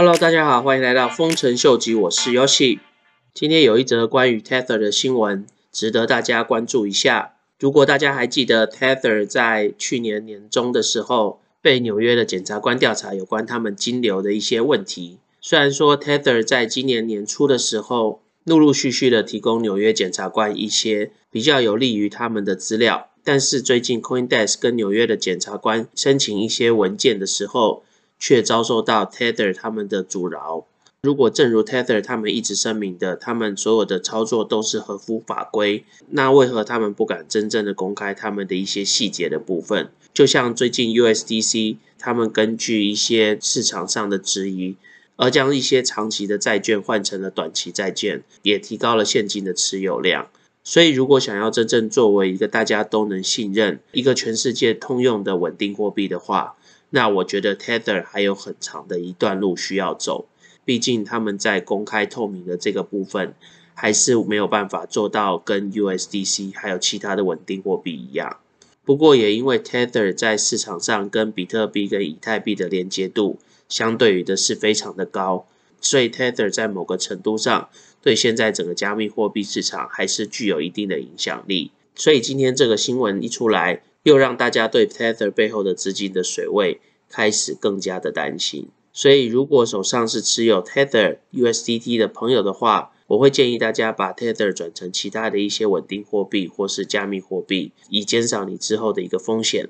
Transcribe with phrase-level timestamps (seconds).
[0.00, 2.78] Hello，大家好，欢迎来到丰臣秀吉，我是 Yoshi。
[3.34, 7.32] 今天有一则关于 Tether 的新闻，值得大家关注一下。
[7.58, 27.82] 如果大家还记得 Tether 在去年年中的时候被纽约的检察官调查有关他们金流的一些问题，虽然说 Tether 在今年年初的时候陆陆续续的提供纽约检察官一些比较有利于他们的资料，但是最近 CoinDesk 跟纽约的检察官申请一些文件的时候，
[28.18, 30.66] 却遭受到 Tether 他们的阻挠。
[31.00, 39.90] 如果正如 Tether 他们一直声明的，他们所有的操作都是合乎法规，那为何他们不敢真正的公开他们的一些细节的部分？
[40.12, 44.74] 就像最近 USDC 他们根据一些市场上的质疑，
[45.14, 50.28] 而将一些长期的债券换成了短期债券，也提高了现金的持有量。
[50.64, 56.56] 所以，如果想要真正作为一个大家都能信任、一个全世界通用的稳定货币的话，
[56.90, 60.26] 那我觉得 Tether 还有很长的一段路需要走。
[60.64, 63.34] 毕竟他们在公开透明的这个部分，
[63.74, 68.36] 还是没有办法做到跟 USDC 还有其他的稳定货币一样。
[68.84, 75.46] 不过也因为 Tether 在市场上跟比特币跟以太币的连接度相对于的是非常的高，
[75.80, 77.68] 所以 Tether 在某个程度上
[78.02, 81.70] 对现在整个加密货币市场还是具有一定的影响力。
[81.94, 88.68] 所以今天这个新闻一出来，又让大家对 Tether 背后的资金的水位开始更加的担心。
[88.92, 99.68] 所以如果手上是持有 Tether USDT 的朋友的话，我会建议大家把 Tether 转成其他的一些稳定货币或是加密货币，以减少你之后的一个风险。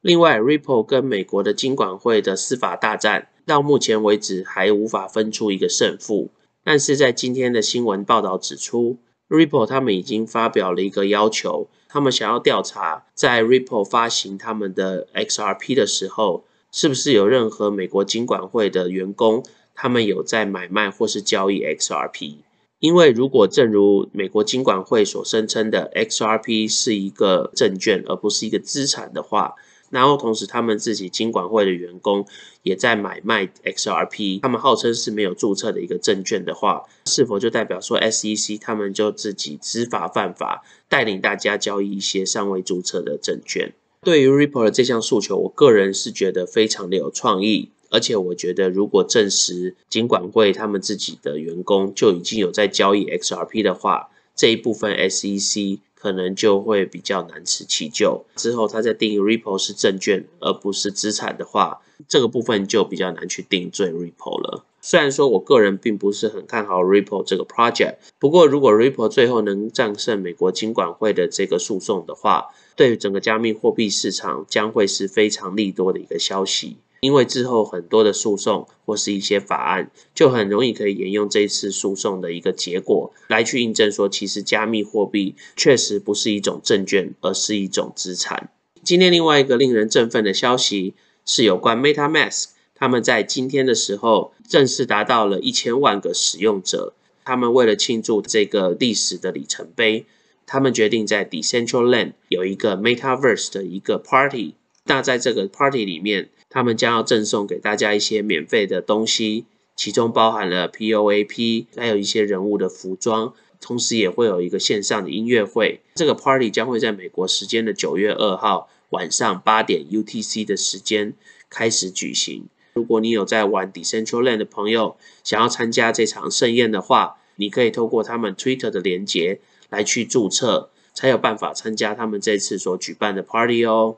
[0.00, 6.30] 另外，Ripple 跟美国的金管会的司法大战到目前为止还无法分出一个胜负。
[6.62, 8.98] 但是在今天的新闻报道指出
[9.28, 16.42] ，Ripple 他们已经发表了一个要求，他们想要调查在 Ripple 发行他们的 XRP 的时候，
[16.72, 19.44] 是不是有任何美国金管会的员工
[19.76, 22.38] 他们有在买卖或是交易 XRP？
[22.80, 29.54] 因为如果正如美国金管会所声称的，XRP 是一个证券而不是一个资产的话，
[29.94, 32.26] 然后同时他们自己金管会的员工
[32.64, 43.72] 也在买卖 XRP，他们号称是没有注册的一个证券的话，是否就代表说 SEC 他们就自己知法犯法，带领大家交易一些尚未注册的证券？
[44.02, 47.70] 对于 Ripple 的这项诉求，我个人是觉得非常的有创意。
[47.90, 58.26] 而且我觉得，如果证实金管会他们自己的员工就已经有在交易 XRP 的话，这一部分 SEC 可能就会比较难辞其咎。
[58.36, 64.66] 之后他在定义 Ripple 是证券而不是资产的话，这个部分就比较难去定罪 Ripple 了。
[64.82, 76.76] 虽然说我个人并不是很看好 Ripple 这个 project，不过如果 Ripple 最后能战胜美国金管会的这个诉讼的话，对于整个加密货币市场将会是非常利多的一个消息。
[77.04, 88.48] 因为之后很多的诉讼或是一些法案，就很容易可以沿用这一次诉讼的一个结果来去印证说，其实加密货币确实不是一种证券，而是一种资产。
[88.82, 90.94] 今天另外一个令人振奋的消息
[91.26, 96.94] 是有关 MetaMask，他们在今天的时候正式达到了一千万个使用者。
[97.26, 100.06] 他们为了庆祝这个历史的里程碑，
[100.46, 104.54] 他们决定在 Decentraland 有一个 Metaverse 的一个 Party。
[104.86, 109.44] 那在这个 Party 里面，他们将要赠送给大家一些免费的东西，
[109.74, 115.80] 其中包含了 POAP，还有一些人物的服装，同时也会有一个线上的音乐会。
[115.96, 121.14] 这个 party 将会在美国时间的九月二号晚上八点 UTC 的时间
[121.50, 122.44] 开始举行。
[122.74, 133.96] 如果你有在玩 Decentraland 的朋友，想要参加这场盛宴的话，你可以透过他们 Twitter 的连接来去注册，才有办法参加他们这次所举办的 party 哦。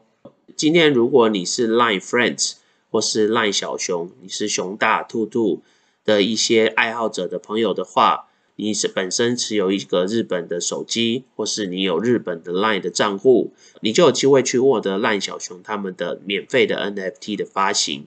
[0.54, 2.54] 今天，如果你是 Line Friends
[2.90, 5.62] 或是 Line 小熊，你是熊大、兔兔
[6.04, 18.06] 的一些爱好者的朋友的话，你是本身持有一个日本的手机，或是你有日本的 Line 的账户，你就有机会去获得 Line 小熊他们的免费的 NFT 的发行。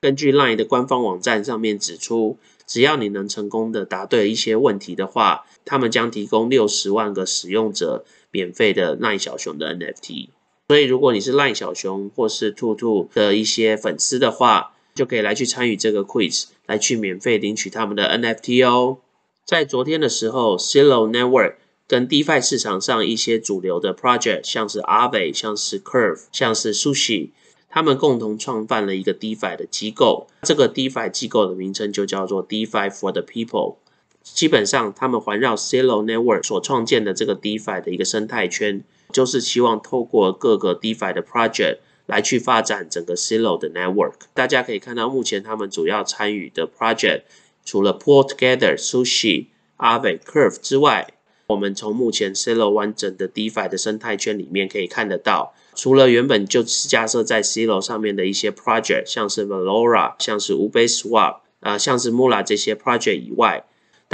[0.00, 10.30] 根据 Line 的官方网站上面指出，只要你能成功的答对一些问题的话，他们将提供六十万个使用者免费的 Line 小熊的 NFT。
[10.68, 18.96] 所以，如果你是赖小熊或是兔兔的一些粉丝的话，就可以来去参与这个 quiz，来去免费领取他们的 NFT 哦。
[19.44, 21.56] 在昨天的时候，Silo Network
[21.86, 27.28] 跟 DeFi 市场上一些主流的 project，像是 Aave、像是 Curve、像是 Sushi，
[27.68, 30.28] 他们共同创办了一个 DeFi 的机构。
[30.44, 33.76] 这个 DeFi 机构的名称就叫做 DeFi for the People。
[34.22, 38.82] 基本上，他们环绕 Silo Network 所创建的这个 DeFi 的一个生态圈。
[39.14, 44.14] 就是希望透过各个 DeFi 的 project 来去发展整个 Silo 的 network。
[44.34, 47.22] 大家可以看到，目前他们主要参与的 project
[47.64, 49.46] 除了 Pull Together、Sushi、
[49.78, 51.14] Aave、Curve 之外，
[51.46, 63.64] 我们从目前 Silo 完整的 DeFi 的生态圈里面可以看得到，除了原本就是架设在 Silo 上面的一些 project，像是 Valora、像是 Uniswap 啊、像是 Mula 这些 project 以外，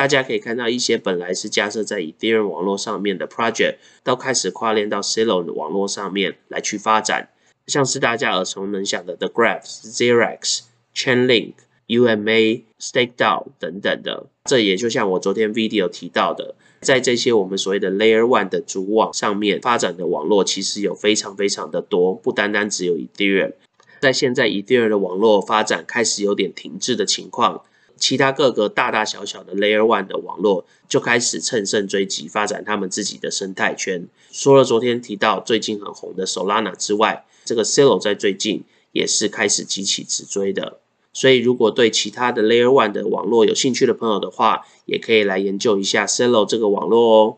[0.00, 7.29] 大家可以看到一些本来是架设在 Ethereum 网络上面的 project，都开始跨链到 Silo 的网络上面来去发展，
[7.67, 10.61] 像是大家耳熟能详的 The Graph、Zerax、
[10.94, 11.52] Chainlink、
[11.88, 14.25] UMA、StakeDAO 等等的。
[14.44, 23.52] 这也就像我昨天 video 提到的，在这些我们所谓的 Layer One 的主网上面发展的网络，其实有非常非常的多，不单单只有 Ethereum。
[24.00, 27.64] 在现在 Ethereum 的网络发展开始有点停滞的情况。
[28.00, 34.08] 其他各个大大小小的 Layer One 的网络就开始乘胜追击，发展他们自己的生态圈。
[34.32, 40.79] 除了昨天提到最近很红的 Solana 之外，这个 Celo 在最近也是开始急起直追的。
[41.12, 47.37] 所以，如果对其他的 Layer One 的网络有兴趣的朋友的话，也可以来研究一下 Celo 这个网络哦。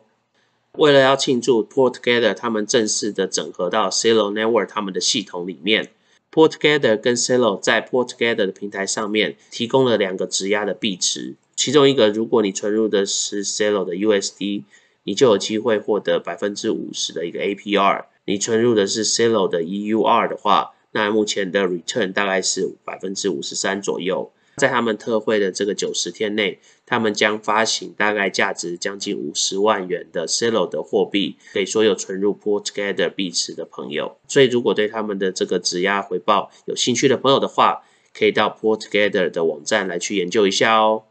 [0.79, 5.91] 为了要庆祝 Pull Together 他们正式的整合到 Celo Network 他们的系统里面。
[6.33, 14.65] Pull Together 跟 Celo 在 Pull Together 的平台上面提供了两个质押的币池，其中一个如果你存入的是 Celo 的 USD，
[15.05, 24.33] 你就有机会获得百分之五十的一个 APR；你存入的是 Celo 的 EUR 的话，那目前的 return 大概是百分之五十三左右。
[24.63, 34.19] 在他们特惠的这个九十天内，他们将发行大概价值将近五十万元的 Celo 的货币给所有存入 Pull Together 币池的朋友。
[34.29, 37.83] 所以，如果对他们的这个质押回报有兴趣的朋友的话，
[38.17, 41.03] 可以到 Pull Together 的网站来去研究一下哦。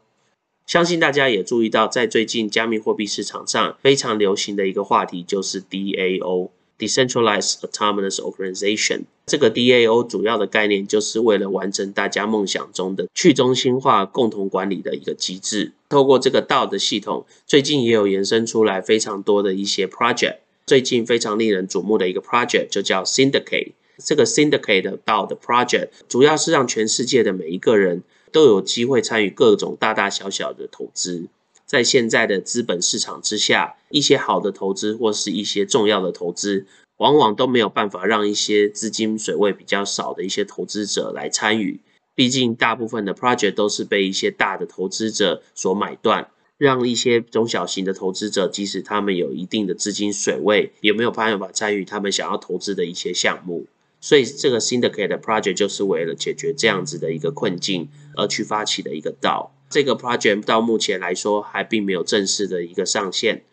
[0.64, 6.48] 相信大家也注意到，在最近加密货币市场上非常流行的一个话题就是 DAO。
[6.82, 15.70] Decentralized Autonomous Organization 这个 DAO 主要的概念就是为了完成大家梦想中的去中心化共同管理的一个机制。
[15.88, 20.38] 透过这个 DAO 的系统，最近也有延伸出来非常多的一些 project。
[20.66, 23.74] 最近非常令人瞩目的一个 project 就叫 Syndicate。
[23.98, 28.02] 这个 Syndicate 的 DAO 的 project 主要是让全世界的每一个人
[28.32, 31.28] 都有机会参与各种大大小小的投资。
[31.72, 36.66] 在现在的资本市场之下，一些好的投资或是一些重要的投资，
[36.98, 41.80] 往往都没有办法让一些资金水位比较少的一些投资者来参与。
[42.14, 46.28] 毕竟，大部分的 project 都是被一些大的投资者所买断，
[46.58, 53.66] 让一些中小型的投资者，即使他们有一定的资金水位，也没有办法参与他们想要投资的一些项目。
[53.98, 59.54] 所以，这个 syndicate project 就是为了解决这样子的一个困境而去发起的一个道。
[59.72, 63.44] 这个 project 到目前来说还并没有正式的一个上线。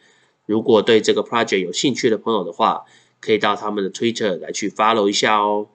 [0.45, 2.83] 如果对这个 project 有兴趣的朋友的话，
[3.21, 5.67] 可以到他们的 Twitter 来去 follow 一下哦。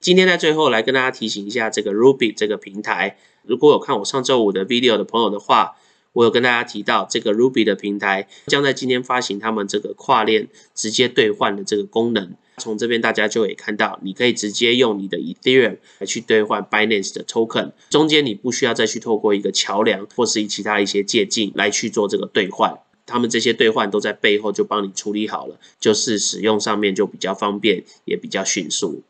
[0.00, 5.76] 今天在最后来跟大家提醒一下，这个 Ruby 这个平台，如果有看我上周五的 video 的朋友的话，
[6.12, 12.34] 我有跟大家提到，这个 Ruby 的平台将在今天发行他们这个跨链直接兑换的这个功能。
[12.58, 29.02] 从这边大家就可以看到，你可以直接用你的 Ethereum 来去兑换 Binance 的 Token，中间你不需要再去透过一个桥梁或是其他一些借镜来去做这个兑换，他们这些兑换都在背后就帮你处理好了，就是使用上面就比较方便，也比较迅速。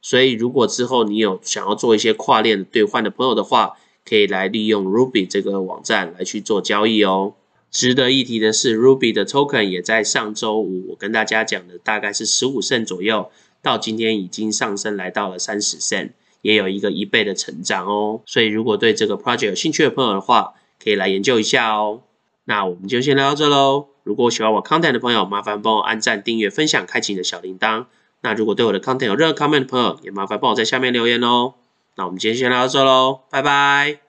[0.00, 3.74] 所以如果之后你有想要做一些跨链兑换的朋友的话，
[4.08, 7.34] 可以来利用 Ruby 这个网站来去做交易哦。
[7.70, 16.10] 值得一提的是，Ruby 的 Token 也在上周五我跟大家讲的大概是十五 cent 左右，到今天已经上升来到了三十 cent，
[16.40, 18.20] 也有一个一倍的成长哦。
[18.24, 22.02] 所以如果对这个 project 有兴趣的朋友的话，可以来研究一下哦。
[22.44, 23.88] 那我们就先聊到这喽。
[24.04, 27.86] 如果喜欢我 content 的朋友，麻烦帮我按赞、订阅、分享、开启你的小铃铛。
[28.22, 31.54] 那如果对我的 content 有任何 comment 的朋友，也麻烦帮我在下面留言哦。
[31.96, 34.05] 那我们今天先聊到这喽，拜拜。